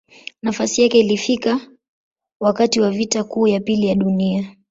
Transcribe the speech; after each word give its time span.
Nafasi 0.41 0.81
yake 0.81 0.99
alifika 0.99 1.67
wakati 2.39 2.81
wa 2.81 2.91
Vita 2.91 3.23
Kuu 3.23 3.47
ya 3.47 3.59
Pili 3.59 3.87
ya 3.87 3.95
Dunia. 3.95 4.55